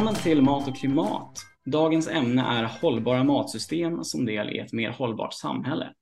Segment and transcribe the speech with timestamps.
[0.00, 1.38] Välkommen till Mat och klimat.
[1.64, 5.92] Dagens ämne är hållbara matsystem som del i ett mer hållbart samhälle.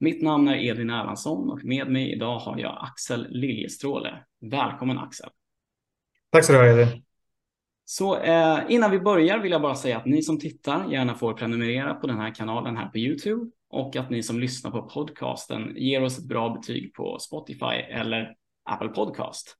[0.00, 4.24] Mitt namn är Edvin Erlandsson och med mig idag har jag Axel Liljestråle.
[4.50, 5.28] Välkommen Axel.
[6.32, 7.02] Tack så du ha Edvin.
[7.84, 11.32] Så eh, innan vi börjar vill jag bara säga att ni som tittar gärna får
[11.32, 15.72] prenumerera på den här kanalen här på Youtube och att ni som lyssnar på podcasten
[15.76, 18.34] ger oss ett bra betyg på Spotify eller
[18.70, 19.58] Apple Podcast.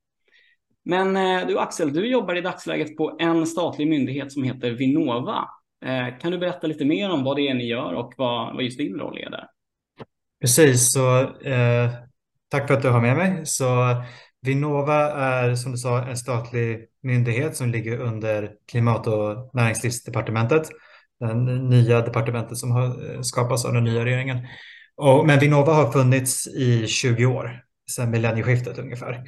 [0.84, 5.48] Men eh, du Axel, du jobbar i dagsläget på en statlig myndighet som heter Vinnova.
[5.84, 8.62] Eh, kan du berätta lite mer om vad det är ni gör och vad, vad
[8.62, 9.46] just din roll är där?
[10.40, 11.90] Precis, så eh,
[12.48, 13.46] tack för att du har med mig.
[13.46, 13.66] Så
[14.42, 20.68] Vinnova är som du sa en statlig myndighet som ligger under Klimat och näringslivsdepartementet.
[21.20, 24.38] Det nya departementet som har eh, skapats av den nya regeringen.
[24.96, 27.60] Och, men Vinnova har funnits i 20 år,
[27.91, 29.22] sedan millennieskiftet ungefär.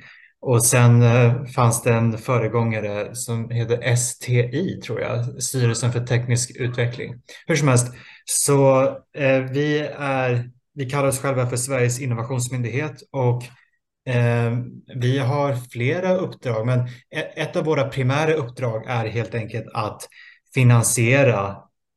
[0.46, 6.56] Och sen eh, fanns det en föregångare som heter STI, tror jag, Styrelsen för teknisk
[6.56, 7.14] utveckling.
[7.46, 7.92] Hur som helst,
[8.24, 8.84] så
[9.16, 13.42] eh, vi, är, vi kallar oss själva för Sveriges innovationsmyndighet och
[14.14, 14.58] eh,
[14.94, 16.78] vi har flera uppdrag, men
[17.10, 20.08] e-, ett av våra primära uppdrag är helt enkelt att
[20.54, 21.56] finansiera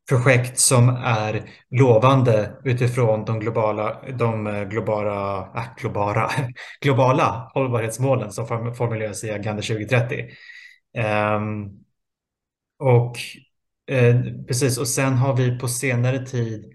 [0.10, 6.32] projekt som är lovande utifrån de globala, de eh, globala, äh, globala,
[6.82, 10.16] globala hållbarhetsmålen som formuleras i Agenda 2030.
[10.98, 11.70] Um, ehm,
[12.80, 13.18] och
[13.92, 14.16] eh,
[14.48, 16.74] precis, och sen har vi på senare tid,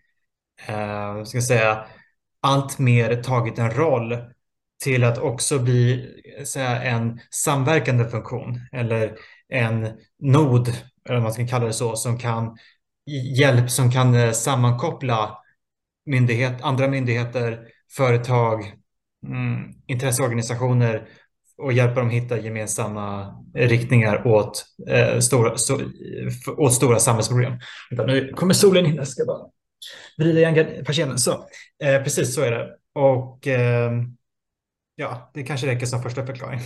[0.67, 1.87] eh, ska jag säga,
[2.41, 4.17] allt mer tagit en roll
[4.85, 9.17] till att också bli eh, säga, en samverkande funktion eller
[9.49, 10.69] en nod,
[11.05, 12.57] eller vad man ska kalla det så, som kan
[13.07, 15.39] hjälp som kan eh, sammankoppla
[16.07, 18.73] myndighet, andra myndigheter, företag,
[19.27, 21.09] mm, intresseorganisationer
[21.57, 25.81] och hjälpa dem hitta gemensamma riktningar åt, eh, stora, so,
[26.57, 27.53] åt stora samhällsproblem.
[27.91, 29.47] Nu kommer solen in, jag ska bara
[30.19, 31.19] vrida igen persiennen.
[31.19, 31.33] Så,
[31.85, 32.77] eh, precis så är det.
[32.95, 33.93] Och eh,
[34.95, 36.61] ja, det kanske räcker som första förklaring.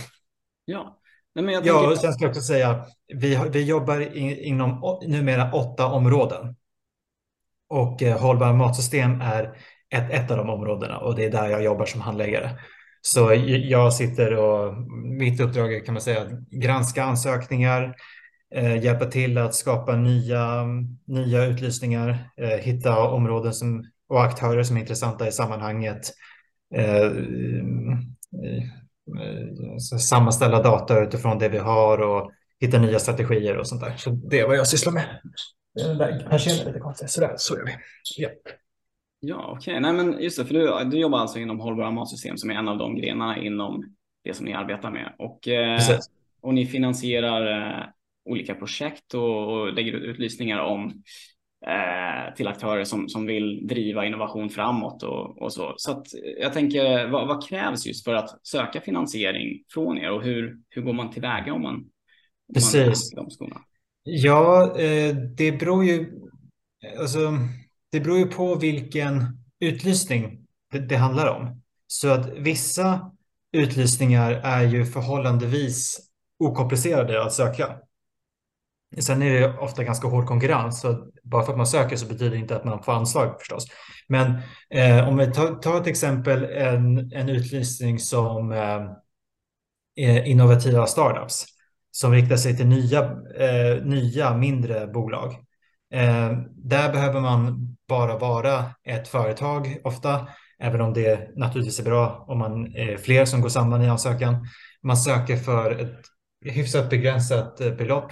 [0.65, 0.99] Ja,
[1.33, 1.69] jag tänker...
[1.69, 6.55] Ja, och sen ska jag också säga, vi, vi jobbar inom numera åtta områden.
[7.69, 9.43] Och eh, hållbara matsystem är
[9.89, 12.59] ett, ett av de områdena och det är där jag jobbar som handläggare.
[13.01, 14.73] Så jag sitter och
[15.19, 17.95] mitt uppdrag är kan man säga att granska ansökningar,
[18.55, 20.65] eh, hjälpa till att skapa nya,
[21.07, 26.11] nya utlysningar, eh, hitta områden som, och aktörer som är intressanta i sammanhanget,
[26.75, 27.11] eh,
[28.33, 28.63] Eh,
[29.99, 33.93] sammanställa data utifrån det vi har och hitta nya strategier och sånt där.
[33.97, 35.21] Så det är vad jag sysslar med.
[36.29, 37.09] Här ser lite konstigt.
[37.09, 37.71] Sådär, så gör vi.
[38.17, 38.29] Ja.
[39.21, 39.71] Ja, okej.
[39.71, 39.79] Okay.
[39.79, 42.67] Nej, men just det, för du, du jobbar alltså inom hållbara matsystem som är en
[42.67, 45.15] av de grenarna inom det som ni arbetar med.
[45.17, 45.81] Och, eh,
[46.41, 47.85] och ni finansierar eh,
[48.25, 51.03] olika projekt och, och lägger ut utlysningar om
[51.67, 55.73] eh, till aktörer som, som vill driva innovation framåt och, och så.
[55.77, 56.03] Så
[56.39, 60.81] jag tänker, vad, vad, krävs just för att söka finansiering från er och hur, hur
[60.81, 63.13] går man tillväga om man, om Precis.
[63.15, 63.61] man de skorna?
[64.03, 66.19] Ja, eh, det beror ju
[66.99, 67.19] alltså,
[67.91, 69.25] det beror ju på vilken
[69.59, 71.61] utlysning det, det handlar om.
[71.87, 73.11] Så att vissa
[73.51, 76.09] utlysningar är ju förhållandevis
[76.39, 77.79] okomplicerade att söka.
[78.97, 82.31] Sen är det ofta ganska hård konkurrens, så bara för att man söker så betyder
[82.31, 83.65] det inte att man får anslag förstås.
[84.07, 84.37] Men
[84.69, 88.81] eh, om vi tar, tar ett exempel, en, en utlysning som eh,
[90.07, 91.45] eh, innovativa startups
[91.91, 93.03] som riktar sig till nya,
[93.39, 95.31] eh, nya mindre bolag.
[95.93, 100.27] Eh, där behöver man bara vara ett företag ofta,
[100.59, 104.47] även om det naturligtvis är bra om man är fler som går samman i ansökan.
[104.83, 106.05] Man söker för ett
[106.45, 108.11] hyfsat begränsat eh, belopp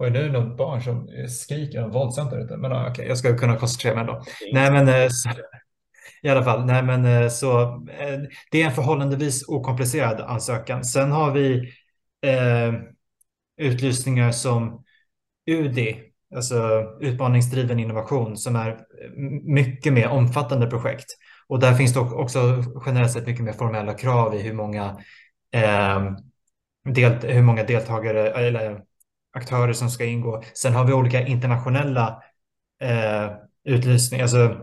[0.00, 2.56] Oj, nu är det något barn som skriker våldsamt där ute.
[2.56, 4.22] Men okej, okay, jag ska kunna koncentrera mig ändå.
[4.52, 5.30] Nej, men eh, så,
[6.22, 7.62] i alla fall, nej, men eh, så
[7.98, 8.18] eh,
[8.50, 10.84] det är en förhållandevis okomplicerad ansökan.
[10.84, 11.72] Sen har vi
[12.22, 12.72] eh,
[13.56, 14.84] utlysningar som
[15.50, 16.02] UDI,
[16.34, 18.78] alltså utmaningsdriven innovation, som är
[19.42, 21.06] mycket mer omfattande projekt.
[21.48, 24.98] Och där finns det också generellt sett mycket mer formella krav i hur många,
[25.52, 26.12] eh,
[26.94, 28.87] del, hur många deltagare eller
[29.38, 30.42] aktörer som ska ingå.
[30.54, 32.22] Sen har vi olika internationella
[32.82, 33.30] eh,
[33.64, 34.56] utlysningar, alltså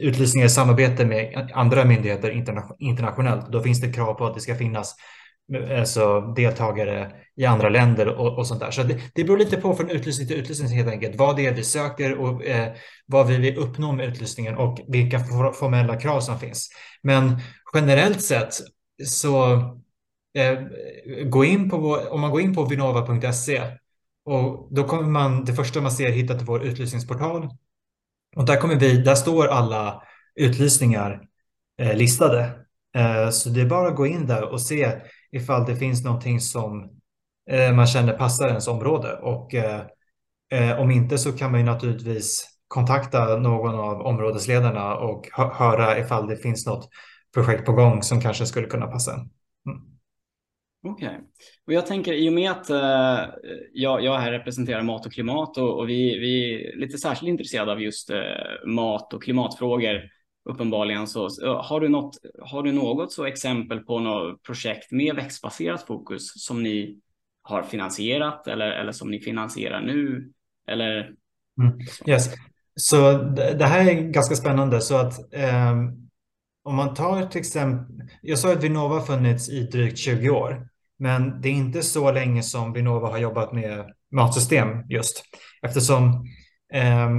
[0.00, 3.52] utlysningar i samarbete med andra myndigheter interna internationellt.
[3.52, 4.94] Då finns det krav på att det ska finnas
[5.54, 8.70] eh, alltså, deltagare i andra länder och, och sånt där.
[8.70, 11.16] Så det, det beror lite på från utlysning till utlysning helt enkelt.
[11.16, 12.72] Vad det är vi söker och eh,
[13.06, 15.18] vad vi vill uppnå med utlysningen och vilka
[15.54, 16.68] formella krav som finns.
[17.02, 17.40] Men
[17.74, 18.54] generellt sett
[19.04, 19.52] så
[20.38, 20.58] eh,
[21.24, 21.76] gå in på,
[22.10, 23.62] om man går in på vinnova.se
[24.26, 27.48] och då kommer man, det första man ser, hitta till vår utlysningsportal.
[28.36, 30.02] Och där kommer vi, där står alla
[30.34, 31.22] utlysningar
[31.78, 32.66] eh, listade.
[32.96, 34.92] Eh, så det är bara att gå in där och se
[35.32, 36.90] ifall det finns någonting som
[37.50, 39.12] eh, man känner passar ens område.
[39.12, 39.80] Och eh,
[40.52, 45.98] eh om inte så kan man ju naturligtvis kontakta någon av områdesledarna och hö höra
[45.98, 46.88] ifall det finns något
[47.34, 49.30] projekt på gång som kanske skulle kunna passa en.
[50.90, 51.18] Okej, okay.
[51.66, 53.34] och jag tänker i och med att uh,
[53.72, 57.72] jag, jag här representerar mat och klimat och, och vi, vi är lite särskilt intresserade
[57.72, 58.18] av just uh,
[58.66, 60.02] mat och klimatfrågor
[60.48, 61.28] uppenbarligen så
[61.62, 66.62] har du något, har du något så exempel på något projekt med växtbaserat fokus som
[66.62, 67.00] ni
[67.42, 70.30] har finansierat eller, eller som ni finansierar nu
[70.68, 71.12] eller?
[71.60, 71.78] Mm.
[72.06, 72.34] Yes.
[72.74, 73.12] Så
[73.58, 76.08] det här är ganska spännande så att um,
[76.64, 80.68] om man tar till exempel, jag sa att Vinnova funnits i drygt 20 år.
[80.98, 85.24] Men det är inte så länge som Vinnova har jobbat med matsystem just.
[85.62, 86.26] Eftersom
[86.72, 87.10] eh,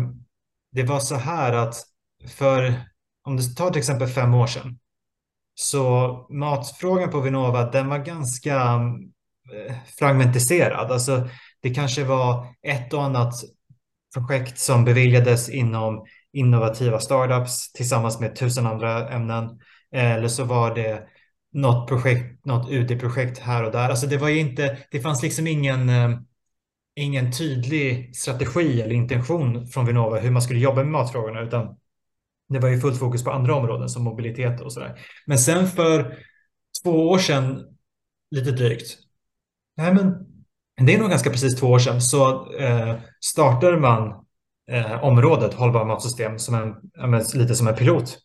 [0.72, 1.76] det var så här att
[2.28, 2.74] för,
[3.24, 4.80] om du tar till exempel fem år sedan,
[5.56, 8.56] så matfrågan på Vinnova, den var ganska
[9.54, 10.92] eh, fragmentiserad.
[10.92, 11.30] Alltså
[11.62, 13.34] det kanske var ett och annat
[14.14, 19.60] projekt som beviljades inom innovativa startups tillsammans med tusen andra ämnen.
[19.92, 21.08] Eller så var det
[21.54, 23.90] något projekt, något UD-projekt här och där.
[23.90, 26.20] Alltså det var inte, det fanns liksom ingen, eh,
[26.96, 31.78] ingen tydlig strategi eller intention från Vinnova hur man skulle jobba med matfrågorna, utan
[32.50, 35.00] det var ju fullt fokus på andra områden som mobilitet och sådär.
[35.26, 36.18] Men sen för
[36.84, 37.64] två år sedan,
[38.32, 38.98] lite drygt,
[39.78, 40.16] nej men
[40.82, 44.26] det är nog ganska precis två år sedan, så eh, startade man
[44.72, 46.76] eh, området hållbara matsystem som en,
[47.34, 48.18] lite som en pilot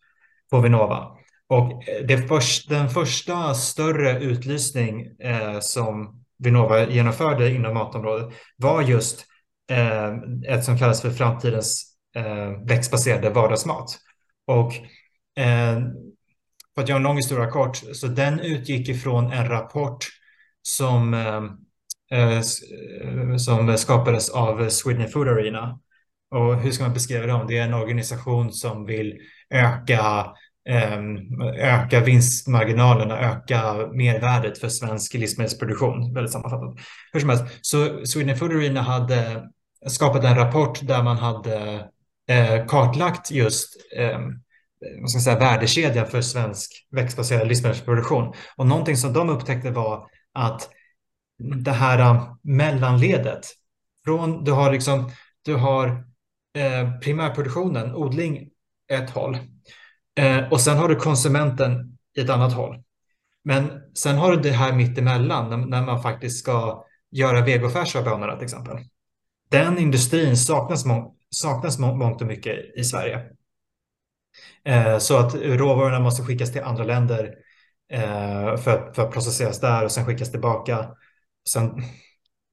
[0.50, 1.16] på Vinnova.
[1.52, 8.82] Och eh, det först, den första större utlysning eh, som Vinnova genomförde inom matområdet var
[8.82, 9.24] just
[9.70, 10.12] eh,
[10.54, 13.98] ett som kallas för framtidens eh, växtbaserade vardagsmat.
[14.46, 14.72] Och
[15.42, 15.80] eh,
[16.74, 20.06] för att göra en lång historia kort, så den utgick ifrån en rapport
[20.62, 21.42] som, eh,
[22.18, 25.80] eh, eh som skapades av Sweden Food Arena.
[26.30, 27.46] Och hur ska man beskriva dem?
[27.48, 29.18] Det är en organisation som vill
[29.50, 30.26] öka
[30.68, 36.14] Ehm, öka vinstmarginalerna, öka mervärdet för svensk livsmedelsproduktion.
[36.14, 36.86] Väldigt sammanfattat.
[37.12, 39.48] Hur som helst, så Sweden Food Arena hade
[39.86, 41.88] skapat en rapport där man hade
[42.28, 44.22] eh, kartlagt just ehm,
[45.00, 48.34] vad ska jag säga, värdekedjan för svensk växtbaserad livsmedelsproduktion.
[48.56, 50.70] Och någonting som de upptäckte var att
[51.64, 53.46] det här eh, mellanledet,
[54.04, 55.10] från du har liksom,
[55.44, 55.86] du har
[56.58, 58.48] eh, primärproduktionen, odling,
[58.92, 59.38] ett håll.
[60.14, 62.82] Eh, och sen har du konsumenten i ett annat håll.
[63.44, 68.36] Men sen har du det här mittemellan när, när man faktiskt ska göra vegofärsa bönorna
[68.36, 68.78] till exempel.
[69.50, 73.22] Den industrin saknas, må saknas må mångt och mycket i Sverige.
[74.64, 77.34] Eh, så att råvarorna måste skickas till andra länder
[77.92, 80.88] eh, för, för att processeras där och sen skickas tillbaka.
[81.48, 81.82] Sen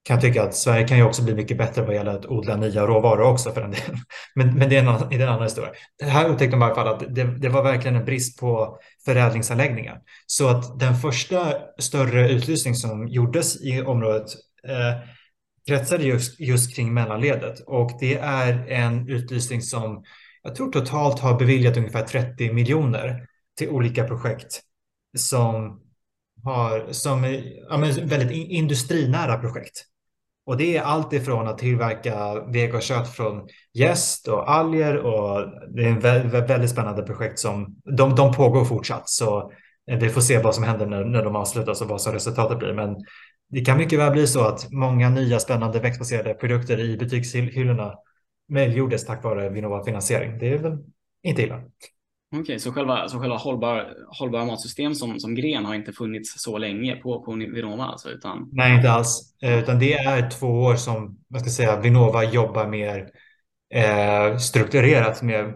[0.09, 2.55] kan jag tycka att Sverige kan ju också bli mycket bättre vad gäller att odla
[2.55, 3.97] nya råvaror också för den delen.
[4.35, 5.71] Men, men det är en, annan, är en annan historia.
[5.99, 8.79] Det här upptäckte man i alla fall att det, det, var verkligen en brist på
[9.05, 10.01] förädlingsanläggningar.
[10.25, 14.25] Så att den första större utlysning som gjordes i området
[14.67, 15.09] eh,
[15.67, 17.59] kretsade just, just kring mellanledet.
[17.59, 20.03] Och det är en utlysning som
[20.43, 24.61] jag tror totalt har beviljat ungefär 30 miljoner till olika projekt
[25.17, 25.81] som
[26.43, 27.23] har som
[27.69, 29.85] ja, väldigt industrinära projekt.
[30.49, 35.89] Och det är allt ifrån att tillverka vegokött från gäst och alger och det är
[35.89, 35.99] en
[36.47, 39.09] väldigt spännande projekt som de, de pågår fortsatt.
[39.09, 39.51] Så
[39.91, 42.59] eh, vi får se vad som händer när, när de avslutas och vad som resultatet
[42.59, 42.73] blir.
[42.73, 42.95] Men
[43.49, 47.93] det kan mycket väl bli så att många nya spännande växtbaserade produkter i butikshyllorna
[48.51, 50.39] möjliggjordes tack vare Vinnova finansiering.
[50.39, 50.77] Det är väl
[51.23, 51.61] inte illa.
[52.31, 56.41] Okej, okay, så själva, så själva hållbar, hållbara matsystem som, som gren har inte funnits
[56.41, 58.09] så länge på, på Vinnova alltså?
[58.09, 58.49] Utan...
[58.51, 59.35] Nej, inte alls.
[59.41, 63.09] Eh, utan det är två år som vad ska säga, Vinnova jobbar mer
[63.73, 65.53] eh, strukturerat med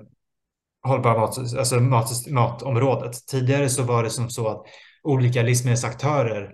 [0.84, 3.28] hållbara mat, alltså mat, matområdet.
[3.28, 4.66] Tidigare så var det som så att
[5.04, 6.54] olika livsmedelsaktörer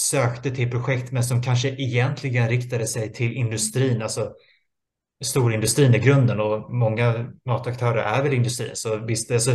[0.00, 4.32] sökte till projekt men som kanske egentligen riktade sig till industrin, alltså
[5.24, 8.70] storindustrin i grunden och många mataktörer är väl industrin.
[8.74, 9.50] Så visst, alltså,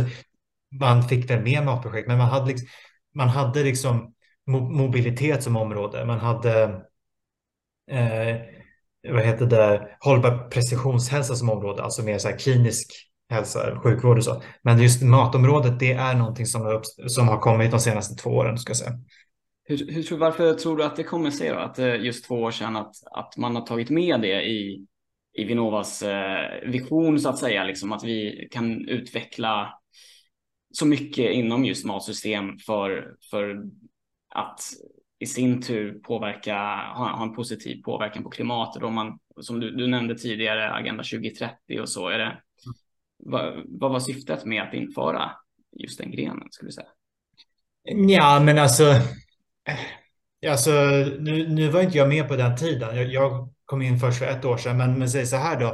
[0.80, 2.68] man fick väl med matprojekt, men man hade, liksom,
[3.14, 4.14] man hade liksom
[4.46, 6.04] mobilitet som område.
[6.04, 6.62] Man hade
[7.90, 8.36] eh,
[9.08, 12.92] vad heter det, hållbar precisionshälsa som område, alltså mer så här klinisk
[13.30, 14.42] hälsa, sjukvård och så.
[14.62, 18.58] Men just matområdet, det är någonting som har, som har kommit de senaste två åren,
[18.58, 18.98] ska jag säga.
[19.64, 21.56] Hur, hur, varför tror du att det kommer sig då?
[21.56, 24.86] Att eh, just två år sedan att, att man har tagit med det i,
[25.32, 29.78] i Vinnovas eh, vision så att säga, liksom att vi kan utveckla
[30.72, 33.62] så mycket inom just matsystem för, för
[34.28, 34.60] att
[35.18, 36.54] i sin tur påverka,
[36.94, 38.82] ha, ha en positiv påverkan på klimatet.
[38.82, 42.08] Om man, som du, du nämnde tidigare, Agenda 2030 och så.
[42.08, 42.38] Är det,
[43.18, 45.30] vad, vad var syftet med att införa
[45.80, 46.88] just den grenen, skulle du säga?
[48.08, 48.84] Ja, men alltså,
[50.48, 50.70] alltså
[51.18, 52.96] nu, nu var inte jag med på den tiden.
[52.96, 55.66] Jag, jag kom in först för ett år sedan, men, men säg så här då.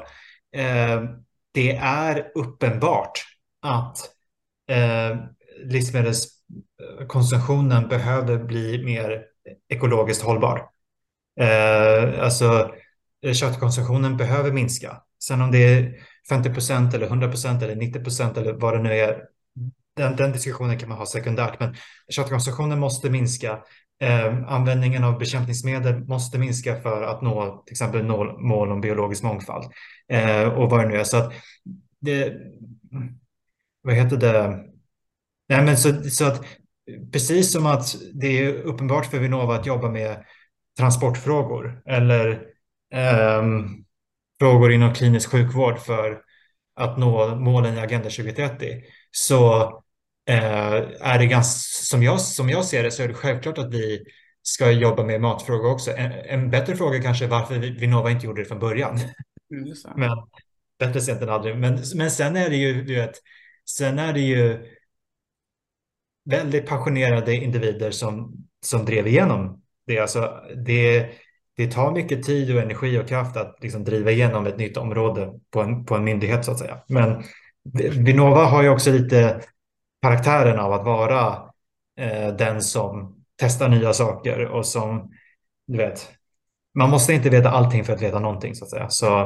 [0.60, 1.02] Eh,
[1.52, 3.24] det är uppenbart
[3.62, 3.98] att
[4.70, 5.16] eh,
[5.64, 9.24] livsmedelskonsumtionen behöver bli mer
[9.68, 10.68] ekologiskt hållbar.
[11.40, 12.74] Eh, alltså
[13.32, 15.02] köttkonsumtionen behöver minska.
[15.22, 15.94] Sen om det är
[16.28, 19.22] 50 procent eller 100 procent eller 90 procent eller vad det nu är,
[19.96, 21.60] den, den, diskussionen kan man ha sekundärt.
[21.60, 21.76] Men
[22.08, 23.58] köttkonsumtionen måste minska.
[24.00, 28.04] Eh, användningen av bekämpningsmedel måste minska för att nå till exempel
[28.38, 29.72] mål om biologisk mångfald.
[30.12, 31.04] Eh, och vad det nu är.
[31.04, 31.32] Så att
[32.00, 32.32] det,
[33.82, 34.64] vad heter det?
[35.48, 36.44] Nej, men så, så att
[37.12, 40.24] precis som att det är uppenbart för Vinnova att jobba med
[40.78, 42.30] transportfrågor eller
[42.94, 43.42] eh,
[44.40, 46.22] frågor inom klinisk sjukvård för
[46.74, 49.72] att nå målen i Agenda 2030 så
[50.32, 54.04] är det ganska, som jag, som jag ser det så är det självklart att vi
[54.42, 55.90] ska jobba med matfrågor också.
[55.90, 58.98] En, en bättre fråga kanske är varför Vinnova inte gjorde det från början.
[59.50, 60.10] Mm, men
[60.78, 61.56] bättre sent än aldrig.
[61.56, 63.14] Men, men sen är det ju, du vet,
[63.70, 64.58] sen är det ju
[66.24, 69.98] väldigt passionerade individer som, som drev igenom det.
[69.98, 71.10] Alltså, det.
[71.56, 75.32] Det tar mycket tid och energi och kraft att liksom driva igenom ett nytt område
[75.50, 76.78] på en, på en myndighet så att säga.
[76.88, 77.22] Men
[77.92, 79.40] Vinnova har ju också lite
[80.02, 81.50] karaktären av att vara
[81.98, 85.12] eh, den som testar nya saker och som,
[85.66, 86.08] du vet,
[86.74, 88.88] man måste inte veta allting för att veta någonting så att säga.
[88.88, 89.20] Så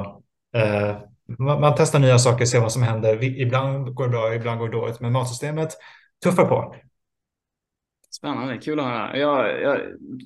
[0.56, 0.96] eh,
[1.38, 3.24] man, man, testar nya saker, ser vad som händer.
[3.24, 5.68] Ibland går det bra, ibland går det dåligt, men matsystemet
[6.24, 6.74] tuffar på.
[8.10, 9.16] Spännande, kul att höra.
[9.16, 9.80] Jag, jag,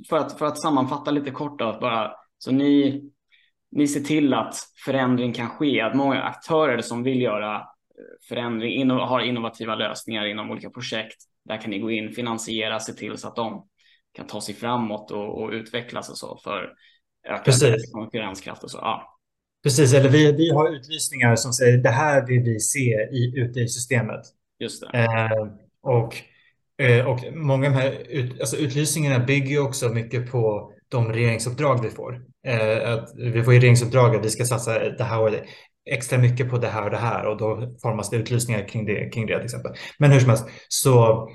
[0.08, 3.02] för, att, för att sammanfatta lite kort då, bara, så ni,
[3.70, 7.66] ni ser till att förändring kan ske, att många aktörer som vill göra
[8.28, 12.92] förändring, inno, har innovativa lösningar inom olika projekt, där kan ni gå in, finansiera, se
[12.92, 13.66] till så att de
[14.12, 16.72] kan ta sig framåt och, och utvecklas och så för
[17.28, 17.54] ökad
[17.92, 18.78] konkurrenskraft och så.
[18.78, 19.18] Ja.
[19.62, 23.60] Precis, eller vi, vi har utlysningar som säger det här vill vi se i, ute
[23.60, 24.20] i systemet.
[24.58, 24.98] Just det.
[24.98, 25.48] Eh,
[25.82, 26.14] och
[26.78, 31.82] Eh, och många av de här ut, alltså utlysningarna bygger också mycket på de regeringsuppdrag
[31.82, 32.22] vi får.
[32.46, 35.44] Eh, att vi får ju regeringsuppdrag att vi ska satsa det här och det,
[35.90, 39.10] extra mycket på det här och det här och då formas det utlysningar kring det,
[39.10, 39.72] kring det till exempel.
[39.98, 41.28] Men hur som helst, så,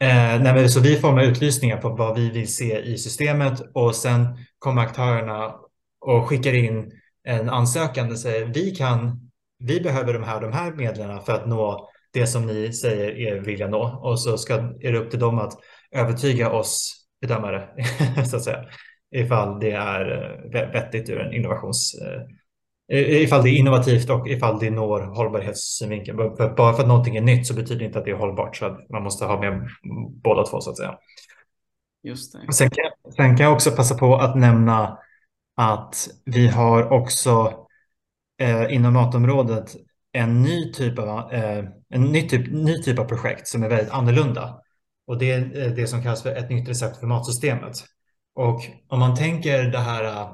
[0.00, 4.38] eh, nej, så vi formar utlysningar på vad vi vill se i systemet och sen
[4.58, 5.54] kommer aktörerna
[6.00, 6.92] och skickar in
[7.24, 11.46] en ansökan och säger vi kan, vi behöver de här, de här medlen för att
[11.46, 15.20] nå det som ni säger er vilja nå och så ska, är det upp till
[15.20, 15.52] dem att
[15.92, 17.68] övertyga oss bedömare
[18.30, 18.64] så att säga
[19.14, 20.10] ifall det är
[20.54, 22.22] eh, vettigt ur en innovations eh,
[22.92, 26.16] ifall det är innovativt och ifall det når hållbarhetssynvinkeln.
[26.16, 28.78] Bara för att någonting är nytt så betyder det inte att det är hållbart så
[28.92, 29.68] man måste ha med
[30.22, 30.98] båda två så att säga.
[32.02, 32.52] Just det.
[32.52, 34.98] Sen kan, sen kan jag också passa på att nämna
[35.56, 37.64] att vi har också
[38.40, 39.76] eh, inom matområdet
[40.12, 43.92] en ny typ av, eh, en ny typ, ny typ av projekt som är väldigt
[43.92, 44.60] annorlunda.
[45.06, 47.84] Och det är eh, det som kallas för ett nytt recept för matsystemet.
[48.34, 50.28] Och om man tänker det här,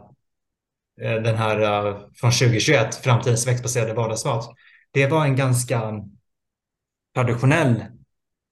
[1.03, 4.49] Eh, den här eh, från 2021, framtidens växtbaserade vardagsmat.
[4.93, 6.05] Det var en ganska
[7.15, 7.85] traditionell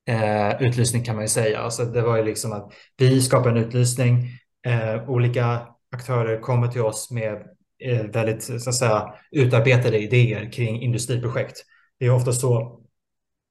[0.09, 1.59] eh, utlysning kan man ju säga.
[1.61, 4.29] Alltså det var ju liksom att vi skapar en utlysning,
[4.67, 7.47] eh, olika aktörer kommer till oss med
[7.85, 11.65] eh, väldigt så att säga, utarbetade idéer kring industriprojekt.
[11.99, 12.81] Det är ofta så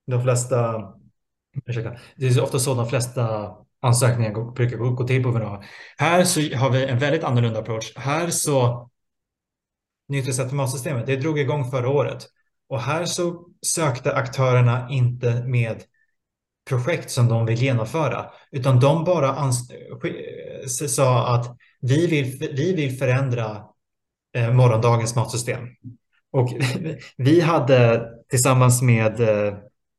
[0.07, 0.83] de flesta,
[1.65, 5.63] ursäkta, det är ofta så de flesta ansökningar brukar gå till på Vinnova.
[5.97, 7.93] Här så har vi en väldigt annorlunda approach.
[7.95, 8.89] Här så
[10.09, 12.27] Nytt recept för matsystemet, det drog igång förra året.
[12.69, 15.83] Och här så sökte aktörerna inte med
[16.69, 19.51] projekt som de vill genomföra, utan de bara
[20.87, 23.63] sa att vi vill, vi vill förändra
[24.35, 25.67] eh, morgondagens matsystem.
[26.31, 26.49] Och
[27.17, 29.53] vi hade tillsammans med eh,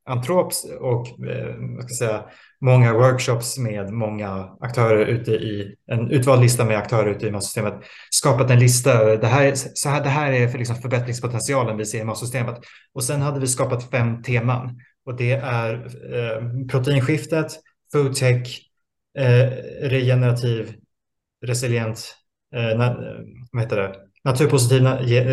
[0.08, 2.24] Antrops och eh, ska säga,
[2.60, 7.74] många workshops med många aktörer ute i en utvald lista med aktörer ute i matsystemet
[8.10, 9.16] skapat en lista.
[9.16, 12.56] Det här, så här, det här är för liksom förbättringspotentialen vi ser i matsystemet.
[12.94, 15.74] Och sen hade vi skapat fem teman och det är
[16.14, 17.52] eh, proteinskiftet,
[17.92, 18.60] foodtech,
[19.18, 19.48] eh,
[19.82, 20.74] regenerativ,
[21.46, 22.14] resilient,
[22.54, 22.94] eh, na, eh,
[23.52, 23.94] vad heter det?
[24.24, 24.82] naturpositiv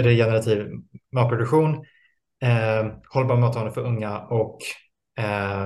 [0.03, 0.67] regenerativ
[1.13, 1.85] matproduktion,
[2.43, 4.57] eh, hållbar matlagning för unga och
[5.19, 5.63] eh,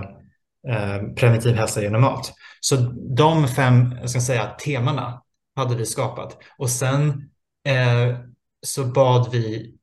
[0.68, 2.34] eh, preventiv hälsa genom mat.
[2.60, 2.76] Så
[3.18, 5.22] de fem jag ska säga, temana
[5.56, 6.38] hade vi skapat.
[6.58, 7.30] Och sen
[7.68, 8.18] eh,
[8.62, 9.76] så bad vi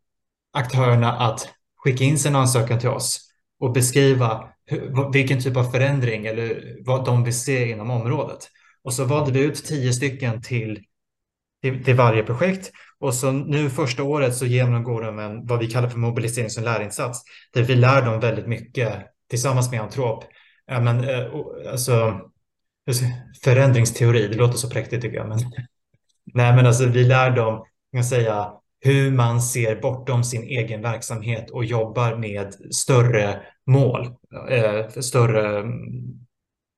[0.53, 3.21] aktörerna att skicka in sin ansökan till oss
[3.61, 8.39] och beskriva hur, vilken typ av förändring eller vad de vill se inom området.
[8.85, 10.85] Och så valde vi ut tio stycken till,
[11.63, 12.71] till, till varje projekt.
[13.01, 16.65] Och så nu första året så genomgår de en, vad vi kallar för mobiliserings och
[16.65, 17.23] lärinsats,
[17.53, 18.93] där vi lär dem väldigt mycket
[19.31, 20.25] tillsammans med Antrop.
[20.67, 21.27] Ja, men, eh,
[21.71, 22.21] alltså,
[23.45, 25.29] förändringsteori, det låter så präktigt tycker jag.
[25.29, 25.39] Men,
[26.35, 27.65] nej, men alltså, vi lär dem
[27.97, 34.07] kan säga, hur man ser bortom sin egen verksamhet och jobbar med större mål,
[34.51, 35.73] eh, större mm,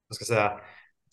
[0.08, 0.52] vad ska jag säga,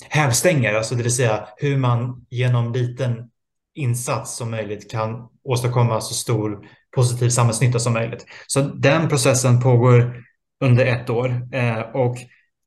[0.09, 3.29] hävstänger, alltså det vill säga hur man genom liten
[3.75, 8.25] insats som möjligt kan åstadkomma så stor positiv samhällsnytta som möjligt.
[8.47, 10.23] Så den processen pågår
[10.63, 12.17] under ett år eh, och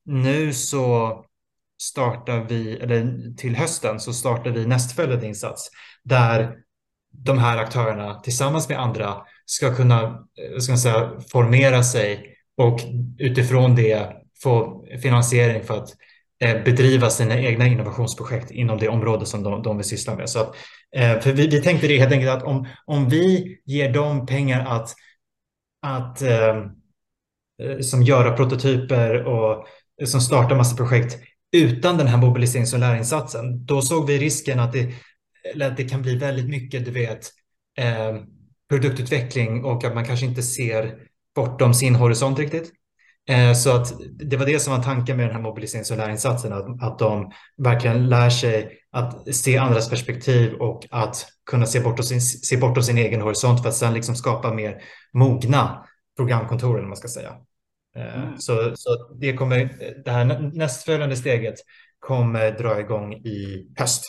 [0.04, 1.14] nu så
[1.82, 5.70] startar vi, eller till hösten så startar vi nästföljande insats
[6.04, 6.54] där
[7.10, 12.80] de här aktörerna tillsammans med andra ska kunna eh, ska säga, formera sig och
[13.18, 14.12] utifrån det
[14.42, 15.96] få finansiering för att eh,
[16.40, 20.30] Eh, bedriva sina egna innovationsprojekt inom det område som de, de vill syssla med.
[20.30, 20.56] Så att,
[20.96, 24.66] eh, för vi, vi tänkte det helt enkelt att om, om vi ger dem pengar
[24.66, 24.94] att,
[25.82, 26.64] att eh,
[27.80, 29.66] som göra prototyper och
[30.04, 31.18] som startar massa projekt
[31.52, 34.94] utan den här mobiliserings och lärinsatsen, då såg vi risken att det
[35.54, 37.30] eller att det kan bli väldigt mycket, du vet,
[38.68, 40.98] produktutveckling och att man kanske inte ser
[41.34, 42.72] bortom sin horisont riktigt.
[43.28, 46.52] Eh, så att det var det som var tanken med den här mobiliserings och lärinsatsen,
[46.52, 52.04] att, att de verkligen lär sig att se andras perspektiv och att kunna se bortom
[52.04, 55.84] sin, se bortom sin egen horisont för att sedan liksom skapa mer mogna
[56.16, 57.36] programkontor, eller man ska säga.
[57.96, 58.38] Eh, mm.
[58.38, 59.70] Så, så det kommer,
[60.04, 61.54] det här nästföljande steget
[61.98, 64.04] kommer dra igång i höst.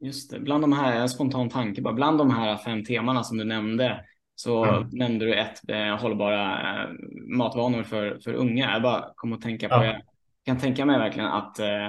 [0.00, 0.40] Just det.
[0.40, 4.04] Bland de här, spontan tanke bara, bland de här fem temana som du nämnde
[4.34, 4.88] så mm.
[4.92, 6.90] nämnde du ett eh, hållbara eh,
[7.36, 8.72] matvanor för, för unga.
[8.72, 9.84] Jag bara kom att tänka på, ja.
[9.84, 10.02] jag
[10.46, 11.86] kan tänka mig verkligen att eh,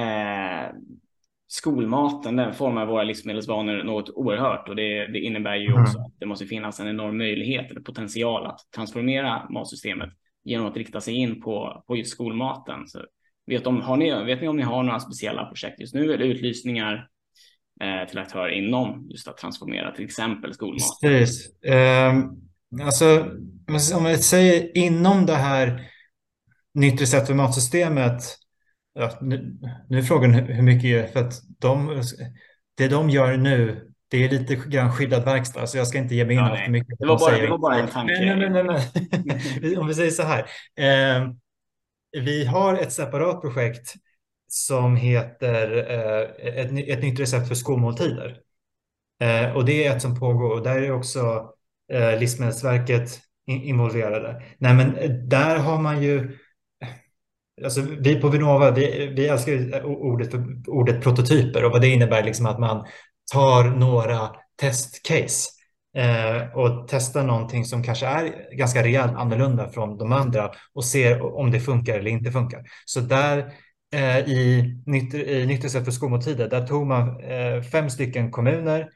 [0.00, 0.72] eh,
[1.48, 5.82] skolmaten, den formar våra livsmedelsvanor något oerhört och det, det innebär ju mm.
[5.82, 10.10] också att det måste finnas en enorm möjlighet eller potential att transformera matsystemet
[10.44, 12.86] genom att rikta sig in på, på just skolmaten.
[12.86, 13.04] Så
[13.46, 16.24] Vet, om, har ni, vet ni om ni har några speciella projekt just nu eller
[16.24, 17.08] utlysningar
[18.08, 20.80] till aktörer inom just att transformera till exempel skolmat?
[21.02, 21.62] Precis.
[21.62, 22.14] Eh,
[22.82, 23.26] alltså,
[23.96, 25.90] om jag säger inom det här
[26.74, 28.22] nytt recept för matsystemet.
[28.94, 32.02] Ja, nu, nu är frågan hur mycket, för att de,
[32.76, 36.24] det de gör nu det är lite grann skyddad verkstad, så jag ska inte ge
[36.24, 36.98] mig in ja, för mycket.
[36.98, 38.12] Det var, bara, det var bara en tanke.
[38.12, 38.82] Nej, nej, nej,
[39.62, 39.76] nej.
[39.78, 40.38] Om vi säger så här.
[40.76, 41.30] Eh,
[42.22, 43.94] vi har ett separat projekt
[44.52, 48.36] som heter eh, ett, ett nytt recept för skolmåltider.
[49.22, 51.50] Eh, och det är ett som pågår och där är också
[51.92, 54.42] eh, Livsmedelsverket involverade.
[54.58, 56.38] Nej, men eh, där har man ju
[57.64, 60.34] Alltså, vi på Vinnova, vi, vi älskar eh, ordet,
[60.66, 62.84] ordet prototyper och vad det innebär liksom att man
[63.32, 65.50] tar några testcase
[65.96, 71.36] eh, och testar någonting som kanske är ganska rejält annorlunda från de andra och ser
[71.36, 72.62] om det funkar eller inte funkar.
[72.84, 73.52] Så där
[73.92, 78.88] Eh, i, nytt, i Nytt för skolmåltider, där tog man eh, fem stycken kommuner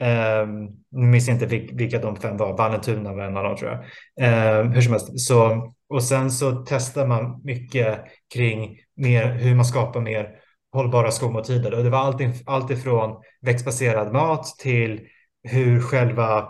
[0.00, 0.46] Eh,
[0.90, 3.80] nu minns jag inte vilka de fem var, Vallentuna var en av dem tror jag.
[4.26, 9.64] Eh, hur som helst, så, och sen så testar man mycket kring mer, hur man
[9.64, 10.28] skapar mer
[10.72, 11.74] hållbara skolmåltider.
[11.74, 15.00] Och det var allt, allt ifrån växtbaserad mat till
[15.42, 16.48] hur själva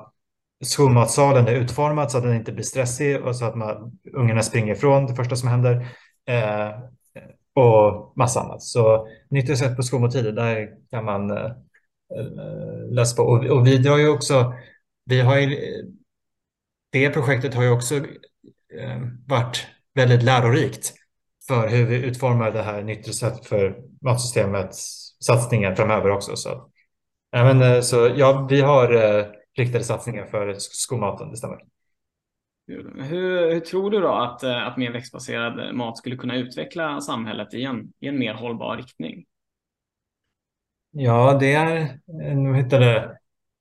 [0.64, 4.74] skolmatsalen är utformad så att den inte blir stressig och så att man, ungarna springer
[4.74, 5.86] ifrån det första som händer.
[6.28, 6.70] Eh,
[7.60, 8.62] och massa annat.
[8.62, 11.44] Så nytt recept på skolmåltider, där kan man eh,
[12.16, 13.22] eh läsa på.
[13.22, 14.54] Och, och vi drar ju också,
[15.04, 15.56] vi har ju,
[16.92, 20.92] det projektet har ju också eh, varit väldigt lärorikt
[21.48, 26.36] för hur vi utformar det här nytt recept för matsystemets satsningar framöver också.
[26.36, 26.70] Så
[27.30, 31.58] Ja, men, eh, så, ja, vi har eh, riktade satsningar för skolmaten, det stämmer.
[32.70, 37.54] Hur, hur, tror du då att, eh, att mer växtbaserad mat skulle kunna utveckla samhället
[37.54, 39.24] i en, i en mer hållbar riktning?
[40.92, 41.98] Ja, det är,
[42.34, 42.80] nu hittar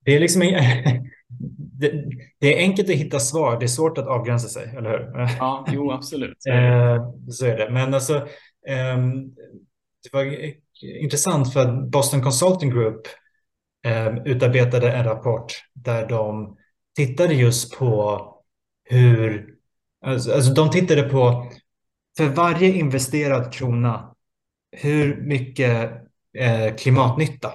[0.04, 0.42] det, är liksom
[1.56, 2.04] det,
[2.38, 5.36] det, är enkelt att hitta svar, det är svårt att avgränsa sig, eller hur?
[5.38, 6.42] Ja, jo, absolut.
[7.30, 7.70] Så är det.
[7.70, 8.28] Men alltså,
[8.68, 9.28] ehm,
[10.02, 13.00] det var intressant för att Boston Consulting Group
[13.86, 16.56] eh, utarbetade en rapport där de
[16.96, 18.20] tittade just på
[18.90, 19.54] hur,
[20.04, 21.52] alltså, alltså de tittade på
[22.16, 24.14] för varje investerad krona,
[24.76, 25.90] hur mycket
[26.38, 27.52] eh, klimatnytta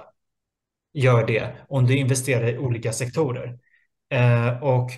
[0.94, 3.58] gör det om du investerar i olika sektorer.
[4.12, 4.90] Eh, och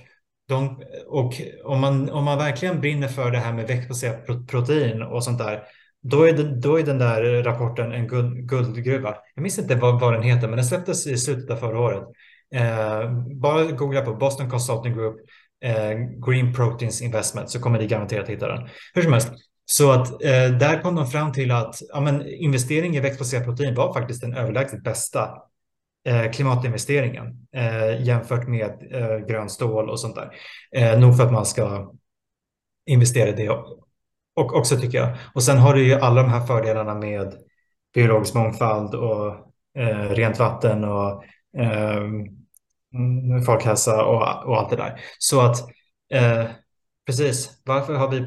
[0.48, 1.32] de, och
[1.64, 5.62] om, man, om man verkligen brinner för det här med växtbaserat protein och sånt där,
[6.02, 9.16] då är, det, då är den där rapporten en guld, guldgruva.
[9.34, 12.04] Jag minns inte vad, vad den heter, men den släpptes i slutet av förra året.
[12.54, 15.16] Eh, bara googla på Boston Consulting Group,
[15.64, 18.68] Eh, green Proteins Investment, så kommer ni garanterat hitta den.
[18.94, 19.32] Hur som helst,
[19.64, 23.74] så att eh, där kom de fram till att ja, men, investering i växtbaserat protein
[23.74, 25.30] var faktiskt den överlägset bästa
[26.06, 30.30] eh, klimatinvesteringen eh, jämfört med eh, grön stål och sånt där.
[30.76, 31.92] Eh, nog för att man ska
[32.86, 33.48] investera i det
[34.36, 35.16] och också tycker jag.
[35.34, 37.34] Och sen har du ju alla de här fördelarna med
[37.94, 39.26] biologisk mångfald och
[39.78, 41.24] eh, rent vatten och
[41.58, 42.00] eh,
[43.46, 45.00] folkhälsa och, och allt det där.
[45.18, 45.56] Så att
[46.14, 46.44] eh,
[47.06, 48.26] precis, varför har vi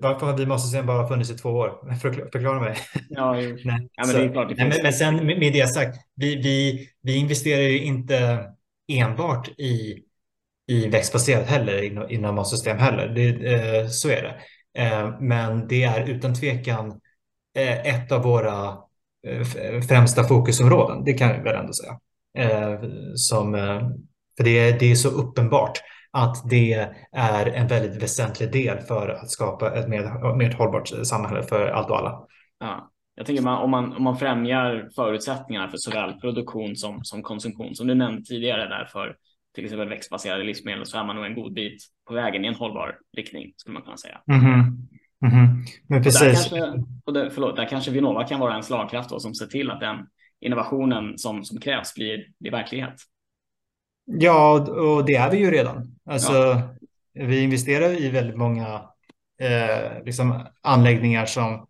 [0.00, 1.94] varför har vi Mastersystem bara funnits i två år?
[2.02, 2.76] Förklara, förklara mig.
[3.08, 3.32] Ja,
[3.64, 6.36] nej, ja, men, det är klart, det nej, men, men sen med det sagt, vi,
[6.36, 8.44] vi, vi investerar ju inte
[8.88, 10.02] enbart i,
[10.68, 13.08] i växtbaserat heller inom, inom Mastersystem heller.
[13.08, 14.40] Det, eh, så är det.
[14.82, 17.00] Eh, men det är utan tvekan
[17.56, 18.78] eh, ett av våra
[19.26, 21.04] eh, främsta fokusområden.
[21.04, 21.98] Det kan jag väl ändå säga.
[23.14, 23.52] Som,
[24.36, 25.78] för det är, det är så uppenbart
[26.10, 31.42] att det är en väldigt väsentlig del för att skapa ett mer, mer hållbart samhälle
[31.42, 32.26] för allt och alla.
[32.58, 32.90] Ja.
[33.14, 37.74] Jag tänker man, om, man, om man främjar förutsättningarna för såväl produktion som, som konsumtion,
[37.74, 39.16] som du nämnde tidigare där för
[39.54, 42.54] till exempel växtbaserade livsmedel så är man nog en god bit på vägen i en
[42.54, 44.20] hållbar riktning skulle man kunna säga.
[44.30, 44.52] Mm -hmm.
[45.26, 45.66] Mm -hmm.
[45.88, 46.52] Men precis.
[46.52, 49.34] Och där, kanske, och det, förlåt, där kanske Vinnova kan vara en slagkraft då, som
[49.34, 49.96] ser till att den
[50.40, 52.94] innovationen som, som krävs blir, blir verklighet.
[54.04, 55.98] Ja, och det är vi ju redan.
[56.04, 56.74] Alltså, ja.
[57.12, 58.82] Vi investerar i väldigt många
[59.40, 61.66] eh, liksom anläggningar som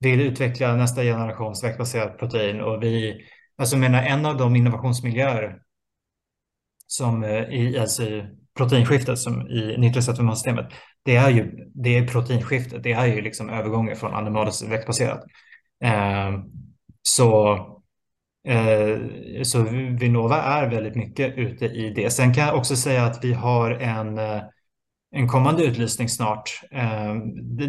[0.00, 3.24] vill utveckla nästa generations växtbaserat protein och vi,
[3.56, 5.58] alltså menar en av de innovationsmiljöer
[6.86, 8.02] som eh, i, alltså
[8.56, 10.66] proteinskiftet som i nitrosaturationsystemet,
[11.02, 12.82] det är ju det är proteinskiftet.
[12.82, 15.24] Det är ju liksom övergången från animaliskt växtbaserat.
[15.84, 16.32] Eh,
[17.02, 17.56] så
[18.46, 18.98] Eh,
[19.42, 19.62] så
[20.00, 22.10] Vinnova är väldigt mycket ute i det.
[22.10, 24.42] Sen kan jag också säga att vi har en eh,
[25.10, 26.60] en kommande utlysning snart.
[26.70, 27.14] Eh,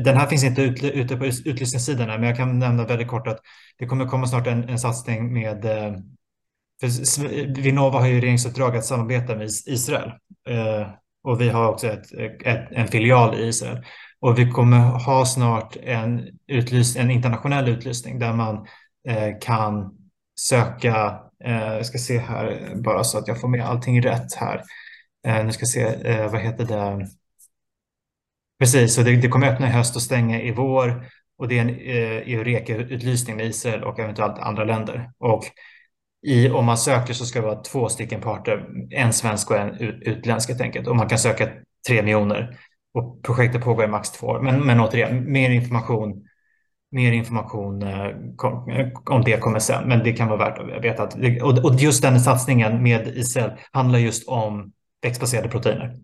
[0.03, 3.39] den här finns inte ute på utlysningssidan, men jag kan nämna väldigt kort att
[3.77, 5.61] det kommer komma snart en, en satsning med
[6.81, 10.11] för Vinnova har ju regeringsuppdrag att samarbeta med Israel
[11.23, 12.11] och vi har också ett,
[12.45, 13.83] ett, en filial i Israel.
[14.19, 18.65] Och vi kommer ha snart en, utlys, en internationell utlysning där man
[19.41, 19.96] kan
[20.39, 24.63] söka, eh, jag ska se här bara så att jag får med allting rätt här.
[25.27, 27.07] Eh, nu ska se, eh, vad heter det?
[28.59, 31.05] Precis, så det, det, kommer öppna i höst och stänga i vår.
[31.37, 35.11] Och det är en eh, Eureka-utlysning med Israel och eventuellt andra länder.
[35.17, 35.43] Och
[36.27, 39.75] i, om man söker så ska det vara två stycken parter, en svensk och en
[40.01, 40.87] utländsk helt enkelt.
[40.87, 41.49] Och man kan söka
[41.87, 42.57] tre miljoner
[42.93, 44.41] och projektet pågår i max två år.
[44.41, 46.26] Men, men återigen, mer information,
[46.91, 49.87] mer information eh, eh, om det kommer sen.
[49.87, 51.15] Men det kan vara värt att veta att,
[51.63, 54.71] och, just den satsningen med ICL handlar just om
[55.01, 55.95] växtbaserade proteiner.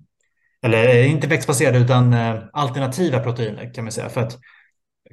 [0.65, 2.13] Eller eh, inte växtbaserade utan
[2.54, 4.10] alternativa proteiner kan man säga.
[4.10, 4.38] För att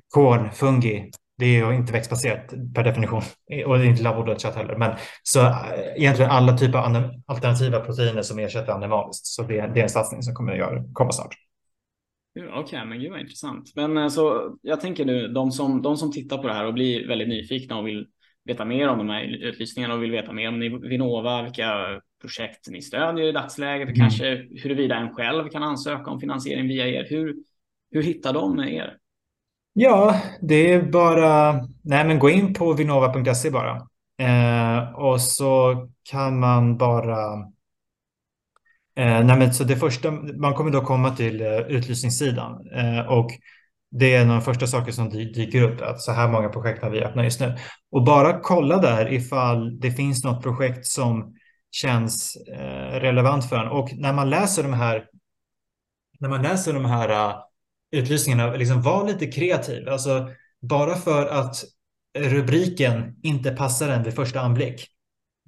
[0.09, 3.22] korn, fungi, det är ju inte växtbaserat per definition
[3.66, 4.76] och det är inte labbodlat kött heller.
[4.76, 5.54] Men så
[5.96, 9.26] egentligen alla typer av alternativa proteiner som ersätter animaliskt.
[9.26, 11.35] Så det, det är en satsning som kommer att göra, komma snart.
[12.38, 13.72] Okej, okay, men gud vad intressant.
[13.76, 16.74] Men så alltså, jag tänker nu, de som, de som tittar på det här och
[16.74, 18.06] blir väldigt nyfikna och vill
[18.44, 22.82] veta mer om de här utlysningarna och vill veta mer om Vinnova, vilka projekt ni
[22.82, 24.00] stödjer i dagsläget och mm.
[24.00, 27.06] kanske huruvida en själv kan ansöka om finansiering via er.
[27.10, 27.36] Hur,
[27.90, 28.96] hur hittar de er?
[29.72, 33.76] Ja, det är bara, nej men gå in på vinnova.se bara.
[34.22, 37.16] Eh, och så kan man bara,
[38.96, 43.31] eh, nej men så det första, man kommer då komma till eh, utlysningssidan eh, och
[43.90, 46.83] det är en av de första saker som dyker upp, att så här många projekt
[46.83, 47.57] har vi öppnat just nu.
[47.90, 51.35] Och bara kolla där ifall det finns något projekt som
[51.70, 53.68] känns eh, relevant för en.
[53.68, 55.07] Och när man läser de här,
[56.20, 57.37] när man läser de här eh,
[57.92, 59.88] utlysningarna, liksom var lite kreativ.
[59.88, 60.29] Alltså,
[60.62, 61.57] bara för att
[62.18, 64.87] rubriken inte passar en vid första anblick.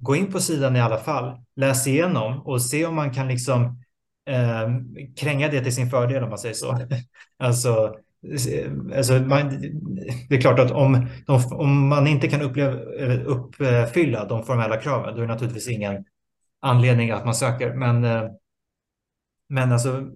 [0.03, 3.83] Gå in på sidan i alla fall, läs igenom och se om man kan liksom
[4.29, 4.69] eh,
[5.17, 6.79] kränga det till sin fördel om man säger så.
[7.37, 7.95] alltså
[8.51, 9.61] eh, Alltså man,
[10.29, 11.07] det är klart att om,
[11.51, 12.73] om man inte kan uppleva,
[13.23, 16.05] uppfylla de formella kraven, då är det naturligtvis ingen
[16.61, 17.73] anledning att man söker.
[17.73, 18.23] Men, eh,
[19.49, 20.09] men alltså,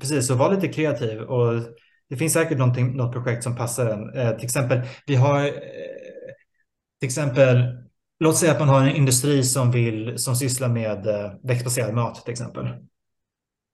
[0.00, 1.20] precis, så var lite kreativ.
[1.20, 1.62] Och
[2.08, 4.14] det finns säkert något projekt som passar en.
[4.14, 5.52] Eh, till exempel, vi har eh,
[7.00, 7.82] till exempel,
[8.22, 12.24] låt säga att man har en industri som, vill, som sysslar med eh, växtbaserad mat
[12.24, 12.68] till exempel.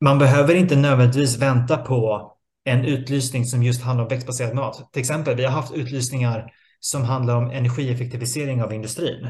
[0.04, 2.32] Man behöver inte nödvändigtvis vänta på
[2.64, 4.92] en utlysning som just handlar om växtbaserad mat.
[4.92, 9.26] Till exempel, vi har haft utlysningar som handlar om energieffektivisering av industrin.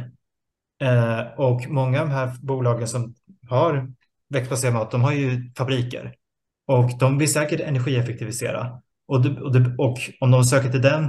[0.82, 3.14] Eh, och många av de här bolagen som
[3.48, 3.92] har
[4.28, 6.14] växtbaserad mat, de har ju fabriker.
[6.66, 8.82] Och de vill säkert energieffektivisera.
[9.08, 11.04] Och, och, och om de söker till den,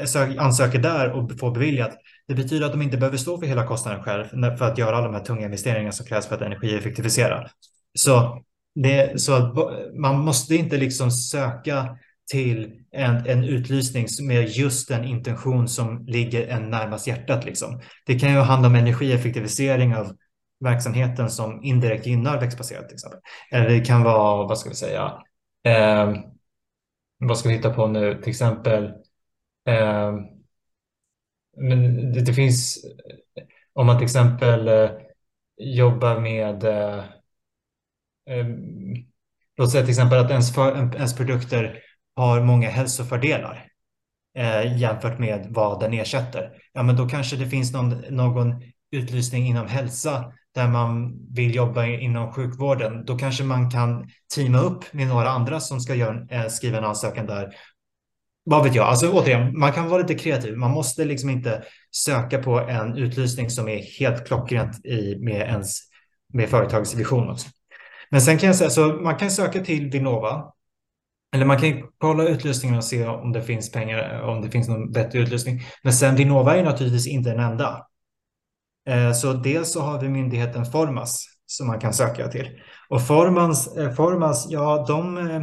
[0.00, 1.96] eh, ansöker där och får beviljat,
[2.28, 5.06] det betyder att de inte behöver stå för hela kostnaden själv för att göra alla
[5.06, 7.48] de här tunga investeringarna som krävs för att energieffektivisera.
[7.98, 8.42] Så
[8.74, 9.54] det, så att
[10.00, 11.98] man måste inte liksom söka
[12.30, 17.44] till en, en utlysning med just den intention som ligger en närmast hjärtat.
[17.44, 17.80] Liksom.
[18.06, 20.16] Det kan ju handla om energieffektivisering av
[20.60, 23.20] verksamheten som indirekt gynnar växtbaserat till exempel.
[23.50, 25.12] Eller det kan vara, vad ska vi säga,
[25.64, 26.14] eh,
[27.18, 28.84] vad ska vi hitta på nu, till exempel,
[29.68, 30.12] eh,
[31.56, 32.84] men det, det, finns,
[33.72, 34.90] om man till exempel eh,
[35.56, 36.98] jobbar med eh,
[38.30, 38.46] eh,
[39.56, 41.82] låt säga till exempel att ens, för, ens produkter
[42.16, 43.68] har många hälsofördelar
[44.36, 46.52] eh, jämfört med vad den ersätter.
[46.72, 51.86] Ja, men då kanske det finns någon, någon utlysning inom hälsa där man vill jobba
[51.86, 53.04] inom sjukvården.
[53.04, 56.84] Då kanske man kan teama upp med några andra som ska göra, eh, skriva en
[56.84, 57.54] ansökan där.
[58.48, 58.86] Vad vet jag?
[58.86, 60.56] Alltså återigen, man kan vara lite kreativ.
[60.56, 65.78] Man måste liksom inte söka på en utlysning som är helt klockrent i, med ens
[66.32, 67.48] med företagets vision också.
[68.10, 70.52] Men sen kan jag säga så man kan söka till Vinnova.
[71.34, 74.92] Eller man kan kolla utlysningen och se om det finns pengar, om det finns någon
[74.92, 75.62] vettig utlysning.
[75.82, 77.86] Men sen Vinnova är naturligtvis inte den enda.
[78.88, 82.60] Eh, så dels så har vi myndigheten Formas som man kan söka till.
[82.88, 85.42] Och Formas, eh, Formas ja, de, eh,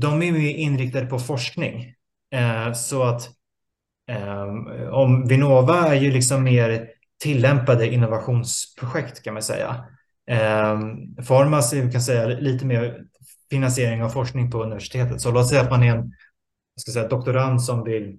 [0.00, 1.94] de är mer inriktade på forskning.
[2.32, 3.30] Eh, så att
[4.08, 6.88] ehm, om Vinnova är ju liksom mer
[7.22, 9.84] tillämpade innovationsprojekt kan man säga.
[10.30, 10.80] Eh,
[11.24, 13.04] Formas är, kan säga, lite mer
[13.50, 15.20] finansiering av forskning på universitetet.
[15.20, 16.12] Så låt säga att man är en
[16.76, 18.16] ska säga, doktorand som vill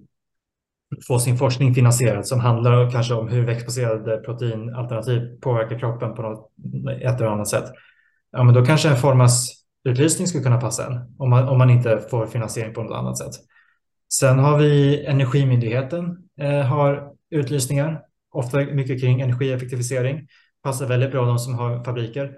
[1.08, 6.52] få sin forskning finansierad som handlar kanske om hur växtbaserade proteinalternativ påverkar kroppen på något,
[7.02, 7.66] ett eller annat sätt.
[8.32, 9.50] Ja, men då kanske en Formas
[9.84, 13.18] utlysning skulle kunna passa en om man, om man inte får finansiering på något annat
[13.18, 13.34] sätt.
[14.20, 20.28] Sen har vi Energimyndigheten eh, har utlysningar, ofta mycket kring energieffektivisering
[20.64, 22.36] passar väldigt bra de som har fabriker.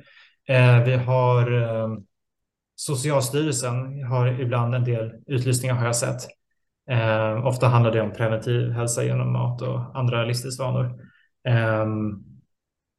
[0.48, 1.90] Eh, vi har eh,
[2.76, 6.22] Socialstyrelsen har ibland en del utlysningar har jag sett.
[6.90, 11.00] Eh, ofta handlar det om preventiv hälsa genom mat och andra livsstilsvanor.
[11.48, 12.24] Ehm,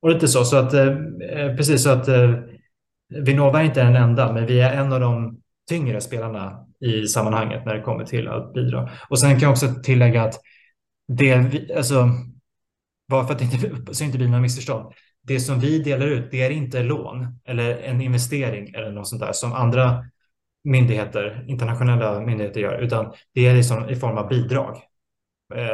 [0.03, 0.89] och lite så, så att eh,
[1.31, 2.31] eh, precis så att eh,
[3.09, 7.67] Vinnova är inte den enda, men vi är en av de tyngre spelarna i sammanhanget
[7.67, 8.91] när det kommer till att bidra.
[9.09, 10.41] Och sen kan jag också tillägga att
[11.09, 12.09] det, alltså,
[13.09, 14.93] bara för att det inte, så inte blir några missförstånd
[15.27, 19.23] det som vi delar ut, det är inte lån eller en investering eller något sånt
[19.23, 20.05] där som andra
[20.65, 24.77] myndigheter, internationella myndigheter gör, utan det är liksom i form av bidrag.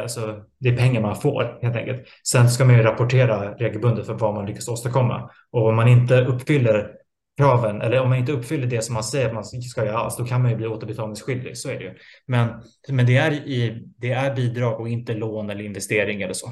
[0.01, 2.07] Alltså, det är pengar man får helt enkelt.
[2.27, 5.29] Sen ska man ju rapportera regelbundet för vad man lyckas åstadkomma.
[5.51, 6.91] Och om man inte uppfyller
[7.37, 10.17] kraven eller om man inte uppfyller det som man säger att man ska göra alls,
[10.17, 11.57] då kan man ju bli återbetalningsskyldig.
[11.57, 11.93] Så är det ju.
[12.25, 12.49] Men,
[12.89, 16.51] men det, är i, det är bidrag och inte lån eller investering eller så.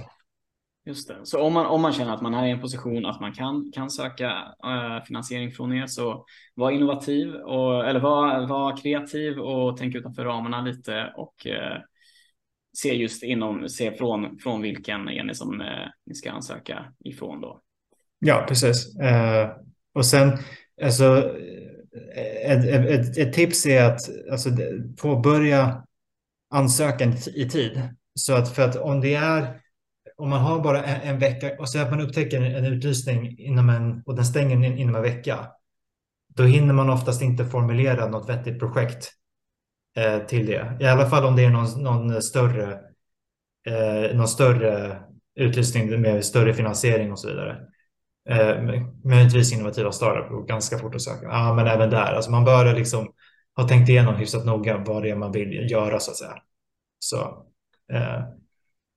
[0.85, 1.17] Just det.
[1.23, 3.71] Så om man, om man känner att man är i en position att man kan,
[3.73, 4.31] kan söka
[4.63, 10.25] äh, finansiering från er så var innovativ och, eller var, var kreativ och tänk utanför
[10.25, 11.81] ramarna lite och äh,
[12.77, 15.67] se just inom, se från, från vilken enhet som äh,
[16.05, 17.61] ni ska ansöka ifrån då.
[18.19, 18.95] Ja, precis.
[19.93, 20.37] och sen,
[20.83, 21.35] alltså,
[22.15, 23.99] eh, ett, ett, ett, tips är att
[24.31, 24.49] alltså,
[25.01, 25.83] påbörja
[26.49, 27.81] ansökan i tid.
[28.15, 29.61] Så att för att om det är
[30.21, 33.69] om man har bara en, en vecka och så att man upptäcker en, utlysning inom
[33.69, 35.47] en, och den stänger in, inom en vecka,
[36.27, 39.11] då hinner man oftast inte formulera något vettigt projekt
[39.97, 40.77] eh, till det.
[40.79, 42.79] I alla fall om det är någon, någon större,
[43.67, 44.99] eh, någon större
[45.35, 47.57] utlysning med större finansiering och så vidare.
[48.29, 51.29] Eh, möjligtvis innovativa startup går ganska fort att söka.
[51.29, 53.13] Ah, men även där, alltså man bör liksom
[53.55, 56.35] ha tänkt igenom hyfsat noga vad det är man vill göra så att säga.
[56.99, 57.17] Så,
[57.93, 58.21] eh,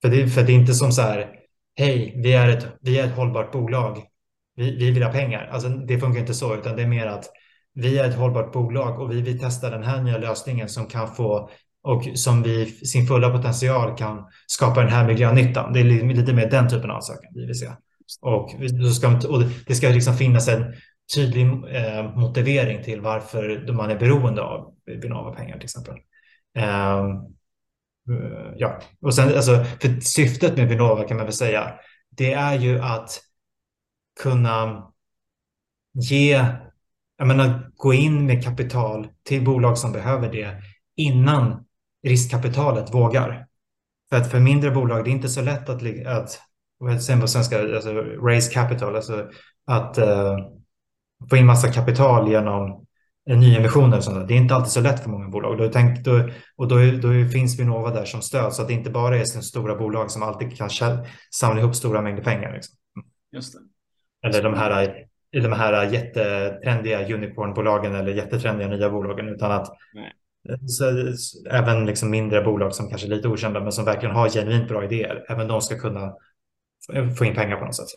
[0.03, 1.31] för det, för det är inte som så här,
[1.77, 4.03] hej, vi är ett, vi är ett hållbart bolag,
[4.57, 5.49] vi, vi vill ha pengar.
[5.53, 7.25] Alltså, det funkar inte så, utan det är mer att
[7.75, 11.15] vi är ett hållbart bolag och vi vill testa den här nya lösningen som kan
[11.15, 11.51] få
[11.83, 15.73] och som vi sin fulla potential kan skapa den här miljönyttan.
[15.73, 17.67] Det är lite mer den typen av saker vi vill se.
[18.21, 18.51] Och,
[18.95, 20.75] ska, och det ska liksom finnas en
[21.15, 25.95] tydlig eh, motivering till varför man är beroende av Vinnova-pengar till exempel.
[26.55, 27.11] Ehm,
[28.11, 31.75] eh, ja, och sen alltså, för syftet med Vinnova kan man väl säga,
[32.11, 33.21] det är ju att
[34.21, 34.93] kunna
[35.93, 36.45] ge,
[37.19, 40.63] jag menar, gå in med kapital till bolag som behöver det
[40.97, 41.65] innan
[42.03, 43.47] riskkapitalet vågar.
[44.11, 46.41] För att för mindre bolag, det är inte så lätt att, att
[46.85, 47.93] vad säger på svenska, alltså
[48.23, 49.29] raise capital, alltså
[49.67, 50.37] att uh,
[51.31, 52.85] få in massa kapital genom
[53.27, 55.59] nyemissioner och sånt Det är inte alltid så lätt för många bolag.
[55.59, 58.91] Då tänk, då, och då, då finns Vinnova där som stöd så att det inte
[58.91, 60.71] bara är stora bolag som alltid kan
[61.31, 62.53] samla ihop stora mängder pengar.
[62.53, 62.77] Liksom.
[63.33, 64.29] Just det.
[64.29, 64.95] Eller de här,
[65.33, 69.69] de här jättetrendiga unicornbolagen eller jättetrendiga nya bolagen utan att
[70.67, 70.85] så,
[71.51, 74.85] även liksom mindre bolag som kanske är lite okända men som verkligen har genuint bra
[74.85, 76.15] idéer, även de ska kunna
[77.19, 77.89] få in pengar på något sätt.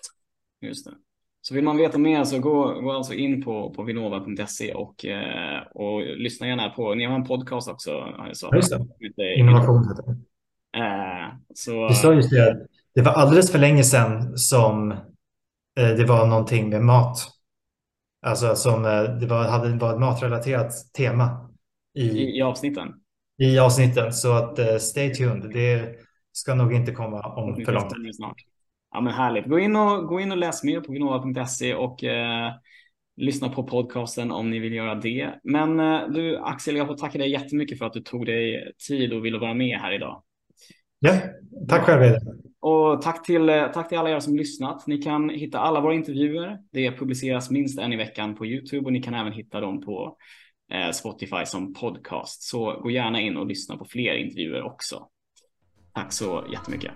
[0.62, 0.94] Just det.
[1.42, 5.62] Så vill man veta mer så gå, gå alltså in på, på vinnova.se och, eh,
[5.72, 7.92] och lyssna gärna på, ni har en podcast också.
[8.34, 8.72] Så, just
[9.16, 9.36] det.
[9.36, 10.18] Innovation heter det.
[10.80, 11.88] Eh, så...
[11.88, 14.98] Det, står just det, det var alldeles för länge sedan som eh,
[15.98, 17.18] det var någonting med mat.
[18.26, 21.50] Alltså som eh, det var, hade, var ett matrelaterat tema
[21.98, 22.94] i, I, i avsnitten.
[23.38, 25.52] I avsnitten, så att uh, stay tuned.
[25.54, 25.96] Det
[26.32, 28.16] ska nog inte komma om för långt.
[28.16, 28.36] Snart.
[28.98, 29.46] Ja, men härligt.
[29.46, 32.52] Gå in och, gå in och läs mer på vinnova.se och eh,
[33.18, 35.40] lyssna på podcasten om ni vill göra det.
[35.44, 39.14] Men eh, du Axel, jag får tacka dig jättemycket för att du tog dig tid
[39.14, 40.24] och ville vara med här idag.
[41.00, 41.12] Ja,
[41.70, 42.16] tack själv.
[42.60, 44.88] Och tack till, eh, tack till alla er som lyssnat.
[44.88, 46.58] Ni kan hitta alla våra intervjuer.
[46.72, 50.18] Det publiceras minst en i veckan på Youtube och ni kan även hitta dem på
[50.72, 52.44] eh, Spotify som podcast.
[52.44, 55.08] Så gå gärna in och lyssna på fler intervjuer också.
[55.94, 56.92] Tack så jättemycket.